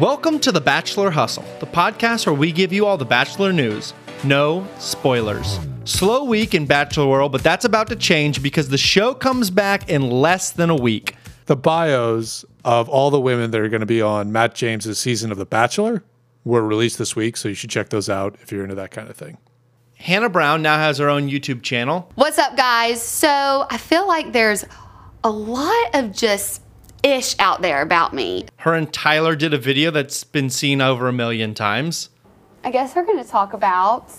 [0.00, 3.92] Welcome to The Bachelor Hustle, the podcast where we give you all the Bachelor news.
[4.24, 5.58] No spoilers.
[5.84, 9.90] Slow week in Bachelor World, but that's about to change because the show comes back
[9.90, 11.16] in less than a week.
[11.44, 15.30] The bios of all the women that are going to be on Matt James's season
[15.30, 16.02] of The Bachelor
[16.46, 19.10] were released this week, so you should check those out if you're into that kind
[19.10, 19.36] of thing.
[19.96, 22.10] Hannah Brown now has her own YouTube channel.
[22.14, 23.02] What's up, guys?
[23.02, 24.64] So I feel like there's
[25.22, 26.62] a lot of just
[27.02, 28.46] ish out there about me.
[28.58, 32.10] Her and Tyler did a video that's been seen over a million times.
[32.64, 34.12] I guess we're going to talk about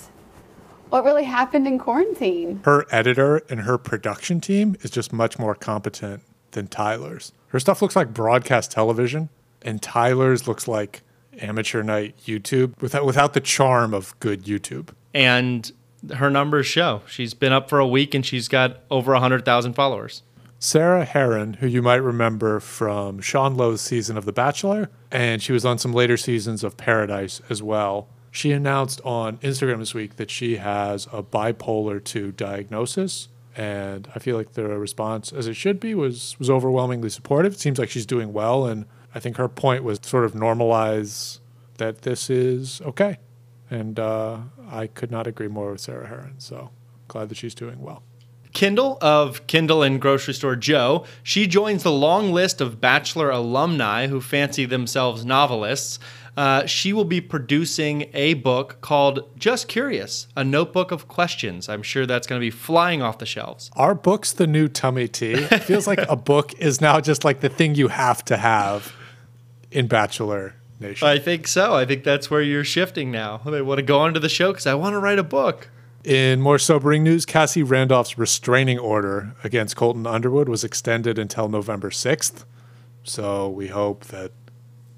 [0.90, 2.62] what really happened in quarantine.
[2.66, 7.32] Her editor and her production team is just much more competent than Tyler's.
[7.48, 9.30] Her stuff looks like broadcast television,
[9.62, 11.02] and Tyler's looks like
[11.40, 14.90] amateur night YouTube without without the charm of good YouTube.
[15.14, 15.72] And
[16.16, 17.02] her numbers show.
[17.08, 20.24] She's been up for a week and she's got over 100,000 followers.
[20.64, 25.54] Sarah Herron, who you might remember from Sean Lowe's season of The Bachelor, and she
[25.54, 28.10] was on some later seasons of Paradise as well.
[28.30, 33.28] She announced on Instagram this week that she has a bipolar 2 diagnosis.
[33.56, 37.54] And I feel like the response, as it should be, was was overwhelmingly supportive.
[37.54, 41.40] It seems like she's doing well, and I think her point was sort of normalize
[41.78, 43.18] that this is okay.
[43.72, 46.36] And uh, I could not agree more with Sarah Herron.
[46.38, 46.70] So
[47.08, 48.04] glad that she's doing well.
[48.62, 54.06] Kendall of Kendall and Grocery Store Joe, she joins the long list of Bachelor alumni
[54.06, 55.98] who fancy themselves novelists.
[56.38, 61.70] Uh, she will be producing a book called Just Curious, a notebook of questions.
[61.70, 63.72] I'm sure that's going to be flying off the shelves.
[63.76, 65.32] Our books the new tummy tea?
[65.32, 68.94] It feels like a book is now just like the thing you have to have
[69.72, 71.08] in Bachelor Nation.
[71.08, 71.74] I think so.
[71.74, 73.42] I think that's where you're shifting now.
[73.44, 75.70] I want to go onto the show because I want to write a book.
[76.04, 81.92] In more sobering news, Cassie Randolph's restraining order against Colton Underwood was extended until November
[81.92, 82.44] 6th.
[83.04, 84.32] So we hope that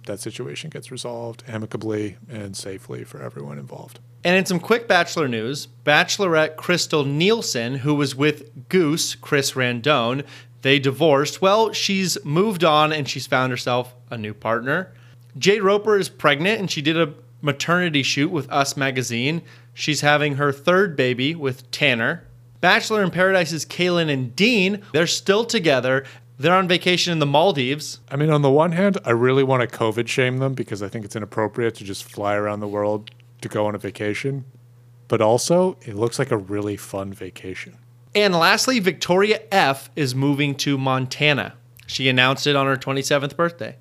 [0.05, 3.99] that situation gets resolved amicably and safely for everyone involved.
[4.23, 10.25] And in some quick Bachelor news, Bachelorette Krystal Nielson, who was with Goose, Chris Randone,
[10.61, 11.41] they divorced.
[11.41, 14.93] Well, she's moved on and she's found herself a new partner.
[15.37, 17.13] Jade Roper is pregnant and she did a
[17.43, 19.41] maternity shoot with Us Magazine.
[19.73, 22.27] She's having her third baby with Tanner.
[22.61, 26.05] Bachelor in Paradise's Caelynn and Dean, they're still together.
[26.37, 27.99] They're on vacation in the Maldives.
[28.09, 30.87] I mean, on the one hand, I really want to COVID shame them because I
[30.87, 33.11] think it's inappropriate to just fly around the world
[33.41, 34.45] to go on a vacation.
[35.07, 37.77] But also, it looks like a really fun vacation.
[38.15, 41.55] And lastly, Victoria F is moving to Montana.
[41.85, 43.75] She announced it on her 27th birthday.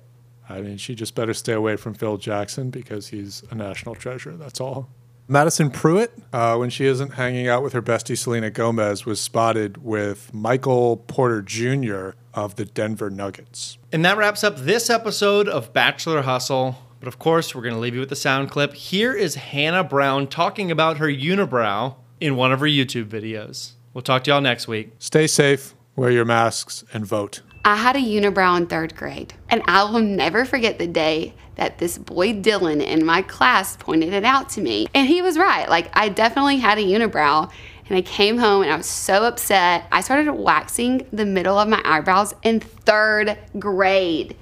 [0.53, 4.37] I mean, she just better stay away from Phil Jackson because he's a national treasure.
[4.37, 4.89] That's all.
[5.27, 9.83] Madison Prewett, uh, when she isn't hanging out with her bestie Selena Gomez, was spotted
[9.83, 12.11] with Michael Porter Jr.
[12.33, 13.77] of the Denver Nuggets.
[13.91, 16.75] And that wraps up this episode of Bachelor Hustle.
[16.99, 18.73] But of course, we're going to leave you with the sound clip.
[18.73, 23.73] Here is Hannah Brown talking about her unibrow in one of her YouTube videos.
[23.93, 24.91] We'll talk to y'all next week.
[24.99, 27.41] Stay safe, wear your masks, and vote.
[27.65, 31.77] I had a unibrow in third grade, and I will never forget the day that
[31.77, 34.87] this boy Dylan in my class pointed it out to me.
[34.93, 35.69] And he was right.
[35.69, 37.49] Like, I definitely had a unibrow.
[37.87, 39.85] And I came home and I was so upset.
[39.91, 44.35] I started waxing the middle of my eyebrows in third grade.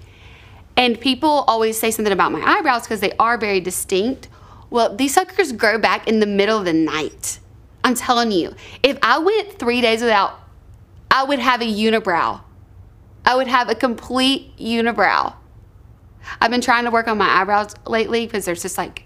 [0.77, 4.29] And people always say something about my eyebrows because they are very distinct.
[4.69, 7.39] Well, these suckers grow back in the middle of the night.
[7.83, 10.39] I'm telling you, if I went three days without,
[11.09, 12.41] I would have a unibrow.
[13.25, 15.33] I would have a complete unibrow.
[16.39, 19.05] I've been trying to work on my eyebrows lately because there's this like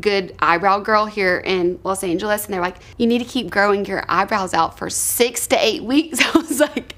[0.00, 3.84] good eyebrow girl here in Los Angeles, and they're like, you need to keep growing
[3.84, 6.20] your eyebrows out for six to eight weeks.
[6.34, 6.94] I was like,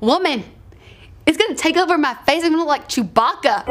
[0.00, 0.44] woman,
[1.26, 2.42] it's gonna take over my face.
[2.44, 3.64] I'm gonna look like Chewbacca.